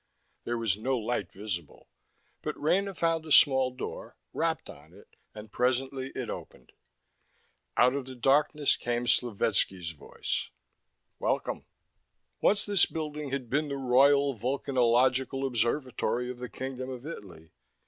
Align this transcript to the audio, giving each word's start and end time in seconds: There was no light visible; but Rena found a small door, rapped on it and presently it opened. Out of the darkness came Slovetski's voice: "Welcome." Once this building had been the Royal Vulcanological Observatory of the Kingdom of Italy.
There 0.45 0.57
was 0.57 0.79
no 0.79 0.97
light 0.97 1.31
visible; 1.31 1.87
but 2.41 2.59
Rena 2.59 2.95
found 2.95 3.23
a 3.23 3.31
small 3.31 3.69
door, 3.69 4.17
rapped 4.33 4.67
on 4.67 4.93
it 4.95 5.15
and 5.35 5.51
presently 5.51 6.07
it 6.15 6.27
opened. 6.27 6.71
Out 7.77 7.93
of 7.93 8.05
the 8.07 8.15
darkness 8.15 8.75
came 8.77 9.05
Slovetski's 9.05 9.91
voice: 9.91 10.49
"Welcome." 11.19 11.67
Once 12.41 12.65
this 12.65 12.87
building 12.87 13.29
had 13.29 13.47
been 13.47 13.67
the 13.67 13.77
Royal 13.77 14.33
Vulcanological 14.33 15.45
Observatory 15.45 16.31
of 16.31 16.39
the 16.39 16.49
Kingdom 16.49 16.89
of 16.89 17.05
Italy. 17.05 17.51